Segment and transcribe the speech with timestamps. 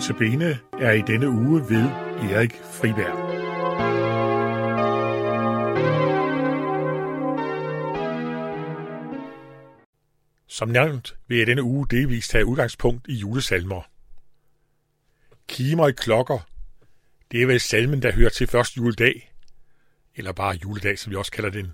[0.00, 1.84] Notabene er i denne uge ved
[2.30, 3.30] Erik Friberg.
[10.46, 13.82] Som nævnt vil jeg denne uge delvis tage udgangspunkt i julesalmer.
[15.48, 16.48] Kimer i klokker,
[17.30, 19.32] det er vel salmen, der hører til første juledag,
[20.14, 21.72] eller bare juledag, som vi også kalder den.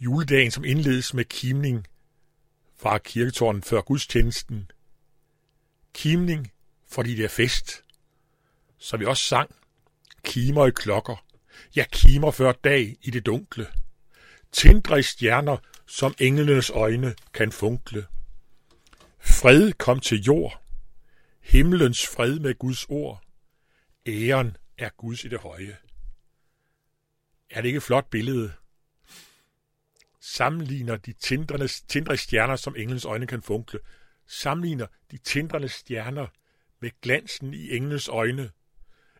[0.00, 1.86] Juledagen, som indledes med kimning
[2.76, 4.70] fra kirketårnen før gudstjenesten.
[5.98, 6.52] Kimning,
[6.88, 7.84] fordi det er fest.
[8.78, 9.54] Så vi også sang.
[10.24, 11.24] Kimer i klokker.
[11.76, 13.66] Ja, kimer før dag i det dunkle.
[14.52, 15.56] Tindre i stjerner,
[15.86, 18.06] som englenes øjne kan funkle.
[19.18, 20.62] Fred kom til jord.
[21.40, 23.22] Himlens fred med Guds ord.
[24.06, 25.76] Æren er Guds i det høje.
[27.50, 28.52] Er det ikke et flot billede?
[30.20, 33.78] Sammenligner de tindrende, tindre stjerner, som englens øjne kan funkle,
[34.28, 36.26] sammenligner de tindrende stjerner
[36.80, 38.50] med glansen i englens øjne.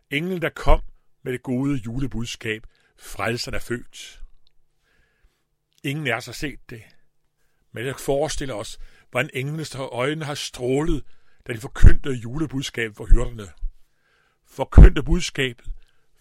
[0.09, 0.81] Englen, der kom
[1.23, 2.63] med det gode julebudskab,
[2.97, 4.21] frelseren er født.
[5.83, 6.83] Ingen af os har set det.
[7.71, 8.79] Men jeg forestiller os,
[9.11, 11.03] hvordan englenes øjne har strålet,
[11.47, 13.51] da de forkyndte julebudskabet for hyrderne.
[14.45, 15.65] Forkyndte budskabet.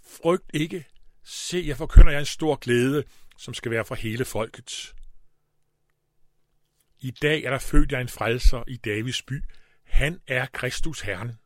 [0.02, 0.86] Frygt ikke.
[1.24, 3.04] Se, jeg forkynder jer en stor glæde,
[3.38, 4.94] som skal være for hele folket.
[7.00, 9.44] I dag er der født jer en frelser i Davids by.
[9.84, 11.38] Han er Kristus Herren.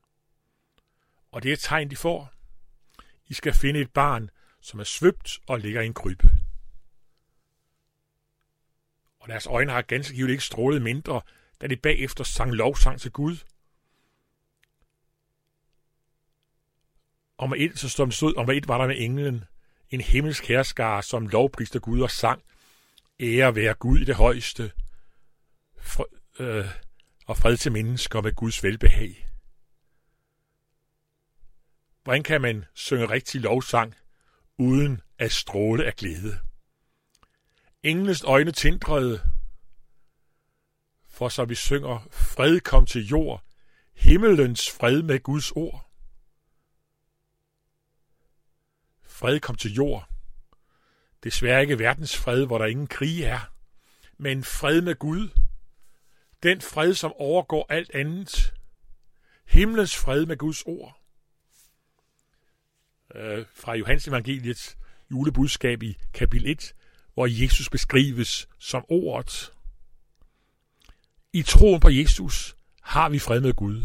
[1.33, 2.33] Og det er et tegn, de får.
[3.27, 6.43] I skal finde et barn, som er svøbt og ligger i en krybe
[9.23, 11.21] og deres øjne har ganske givet ikke strålet mindre,
[11.61, 13.37] da de bagefter sang lovsang til Gud.
[17.37, 19.45] Og med et, så stod, stod, og med et var der med englen,
[19.91, 22.43] en himmelsk herskare, som lovpriste Gud og sang,
[23.21, 24.73] ære være Gud i det højeste,
[25.83, 26.67] for, øh,
[27.27, 29.29] og fred til mennesker med Guds velbehag.
[32.03, 33.95] Hvordan kan man synge rigtig lovsang,
[34.59, 36.39] uden at stråle af glæde?
[37.83, 39.23] Englens øjne tindrede,
[41.09, 43.45] for så vi synger, fred kom til jord,
[43.95, 45.91] himmelens fred med Guds ord.
[49.03, 50.09] Fred kom til jord.
[51.25, 53.41] Desværre ikke verdens fred, hvor der ingen krig er,
[54.19, 55.29] men fred med Gud.
[56.43, 58.55] Den fred, som overgår alt andet.
[59.47, 61.03] Himlens fred med Guds ord.
[63.15, 64.79] Øh, fra Johannes evangeliets
[65.11, 66.75] julebudskab i kapitel 1,
[67.15, 69.53] hvor Jesus beskrives som ordet.
[71.33, 73.85] I troen på Jesus har vi fred med Gud.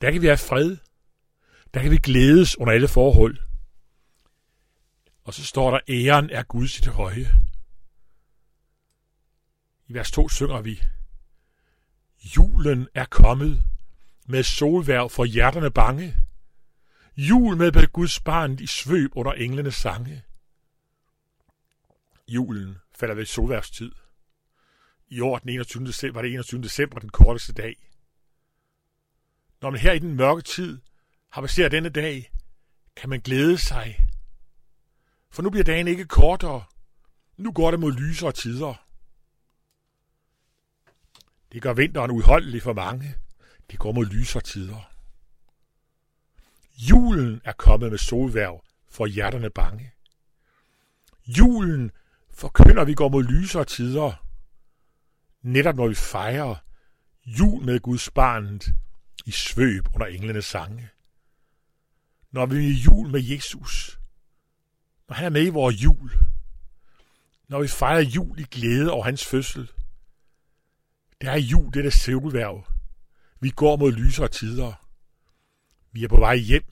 [0.00, 0.76] Der kan vi have fred.
[1.74, 3.38] Der kan vi glædes under alle forhold.
[5.24, 7.28] Og så står der, æren er Guds i det høje.
[9.86, 10.82] I vers 2 synger vi,
[12.24, 13.62] Julen er kommet
[14.26, 16.16] med solværv for hjerterne bange.
[17.16, 20.22] Jul med Guds barn i svøb under englenes sange
[22.28, 23.92] julen falder ved solværvstid.
[25.08, 25.86] I år den 21.
[25.86, 26.62] December, var det 21.
[26.62, 27.76] december den korteste dag.
[29.62, 30.80] Når man her i den mørke tid
[31.30, 32.30] har passeret denne dag,
[32.96, 34.06] kan man glæde sig.
[35.30, 36.64] For nu bliver dagen ikke kortere.
[37.36, 38.87] Nu går det mod lysere tider.
[41.52, 43.14] Det gør vinteren uholdelig for mange.
[43.70, 44.92] Det går mod lysere tider.
[46.78, 49.92] Julen er kommet med solværv for hjerterne bange.
[51.26, 51.90] Julen
[52.30, 54.12] forkynder, vi går mod lysere tider,
[55.42, 56.54] netop når vi fejrer
[57.26, 58.74] jul med Guds barnet
[59.26, 60.88] i svøb under englenes sange.
[62.30, 64.00] Når vi er jul med Jesus,
[65.08, 66.12] når han er med i vores jul,
[67.48, 69.70] når vi fejrer jul i glæde over hans fødsel,
[71.20, 72.64] det er jul, det er det.
[73.40, 74.88] Vi går mod lysere tider.
[75.92, 76.64] Vi er på vej hjem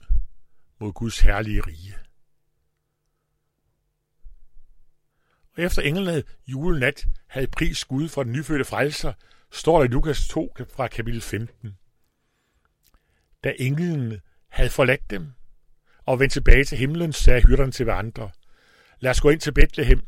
[0.79, 1.95] mod Guds herlige rige.
[5.57, 9.13] Og efter englene julenat havde pris Gud for den nyfødte frelser,
[9.51, 11.77] står der i Lukas 2 fra kapitel 15.
[13.43, 15.33] Da englen havde forladt dem
[16.05, 18.29] og vendt tilbage til himlen, sagde hyrderne til hverandre,
[18.99, 20.07] lad os gå ind til Bethlehem,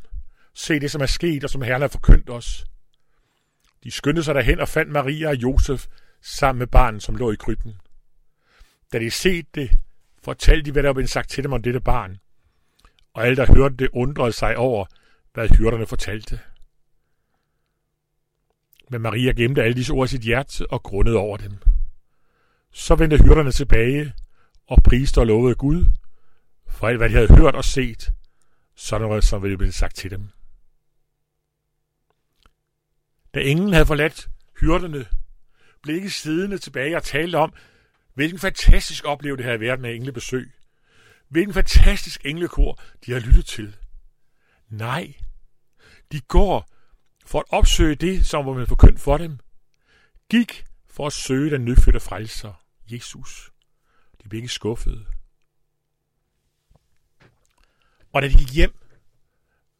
[0.54, 2.64] se det, som er sket og som Herren har forkyndt os.
[3.84, 5.86] De skyndte sig derhen og fandt Maria og Josef
[6.22, 7.80] sammen med barnet, som lå i krybben.
[8.92, 9.70] Da de set det,
[10.22, 12.18] fortalte de, hvad der var blevet sagt til dem om dette barn.
[13.14, 14.86] Og alle, der hørte det, undrede sig over,
[15.34, 16.40] hvad hyrderne fortalte.
[18.90, 21.58] Men Maria gemte alle disse ord i sit hjerte og grundede over dem.
[22.72, 24.12] Så vendte hyrderne tilbage
[24.66, 25.84] og priste og lovede Gud
[26.68, 28.12] for alt, hvad de havde hørt og set,
[28.76, 30.28] sådan noget, som ville blive sagt til dem.
[33.34, 34.28] Da ingen havde forladt
[34.60, 35.06] hyrderne,
[35.82, 37.52] blev ikke siddende tilbage og talte om,
[38.14, 40.52] hvilken fantastisk oplevelse det havde været med englebesøg.
[41.28, 43.76] Hvilken fantastisk englekor de har lyttet til.
[44.68, 45.14] Nej,
[46.12, 46.70] de går
[47.26, 49.38] for at opsøge det, som var man forkyndt for dem.
[50.30, 53.52] Gik for at søge den nyfødte frelser, Jesus.
[54.22, 55.06] De blev ikke skuffede.
[58.12, 58.74] Og da de gik hjem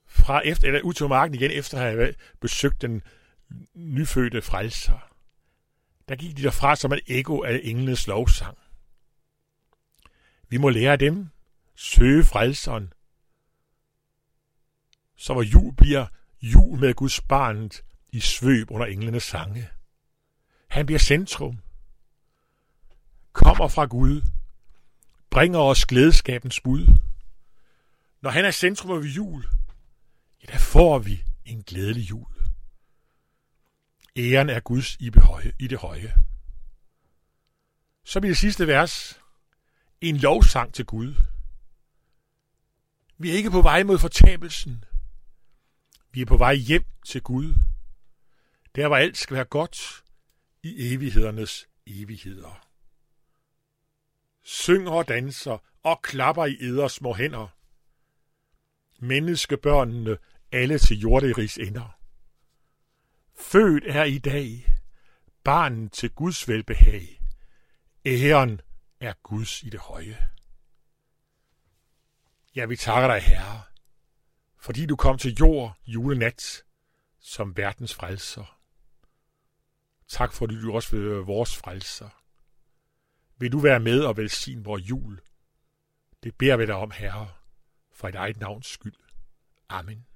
[0.07, 3.03] fra efter, eller ud til marken igen, efter at have besøgt den
[3.75, 4.99] nyfødte frelser,
[6.09, 8.59] der gik de derfra som et ekko af englenes lovsang.
[10.49, 11.29] Vi må lære dem,
[11.75, 12.93] søge frelseren,
[15.17, 16.07] så hvor jul bliver
[16.43, 19.69] jul med Guds barnet i svøb under englenes sange.
[20.69, 21.59] Han bliver centrum.
[23.33, 24.23] Kommer fra Gud.
[25.31, 26.97] Bringer os glædeskabens bud.
[28.21, 29.49] Når han er centrum af jul,
[30.43, 32.40] ja, der får vi en glædelig jul.
[34.17, 36.15] Æren er Guds i, behøje, i det høje.
[38.05, 39.21] Så bliver det sidste vers
[40.01, 41.15] en lovsang til Gud.
[43.19, 44.85] Vi er ikke på vej mod fortabelsen.
[46.13, 47.55] Vi er på vej hjem til Gud.
[48.75, 50.05] Der hvor alt skal være godt
[50.63, 52.67] i evighedernes evigheder.
[54.43, 57.49] Synger og danser og klapper i eders små hænder.
[58.99, 60.19] Menneskebørnene
[60.53, 62.00] alle til jorderigs ender.
[63.41, 64.77] Født er i dag
[65.45, 67.23] barnen til Guds velbehag.
[68.07, 68.61] Æren
[69.01, 70.31] er Guds i det høje.
[72.57, 73.63] Ja, vi takker dig, Herre,
[74.59, 76.65] fordi du kom til jord julenat
[77.21, 78.61] som verdens frelser.
[80.09, 82.09] Tak fordi du også vil være vores frelser.
[83.39, 85.21] Vil du være med og velsigne vores jul?
[86.23, 87.31] Det beder vi dig om, Herre,
[87.93, 88.97] for et eget navns skyld.
[89.69, 90.07] Amen.